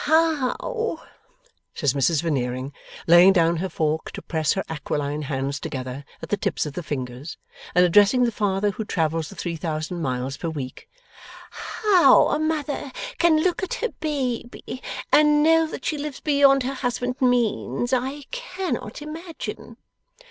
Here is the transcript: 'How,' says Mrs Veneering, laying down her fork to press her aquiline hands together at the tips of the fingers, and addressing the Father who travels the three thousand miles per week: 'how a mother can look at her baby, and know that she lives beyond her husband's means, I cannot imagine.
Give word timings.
'How,' 0.05 0.99
says 1.75 1.93
Mrs 1.93 2.23
Veneering, 2.23 2.73
laying 3.05 3.33
down 3.33 3.57
her 3.57 3.69
fork 3.69 4.09
to 4.13 4.23
press 4.23 4.53
her 4.53 4.63
aquiline 4.67 5.21
hands 5.21 5.59
together 5.59 6.05
at 6.23 6.29
the 6.29 6.37
tips 6.37 6.65
of 6.65 6.73
the 6.73 6.81
fingers, 6.81 7.37
and 7.75 7.85
addressing 7.85 8.23
the 8.23 8.31
Father 8.31 8.71
who 8.71 8.83
travels 8.83 9.29
the 9.29 9.35
three 9.35 9.55
thousand 9.55 10.01
miles 10.01 10.37
per 10.37 10.49
week: 10.49 10.89
'how 11.51 12.29
a 12.29 12.39
mother 12.39 12.91
can 13.19 13.41
look 13.41 13.61
at 13.61 13.75
her 13.75 13.89
baby, 13.89 14.81
and 15.11 15.43
know 15.43 15.67
that 15.67 15.85
she 15.85 15.99
lives 15.99 16.19
beyond 16.19 16.63
her 16.63 16.73
husband's 16.73 17.21
means, 17.21 17.93
I 17.93 18.23
cannot 18.31 19.03
imagine. 19.03 19.77